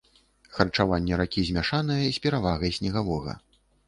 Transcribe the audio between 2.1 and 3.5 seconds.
з перавагай снегавога.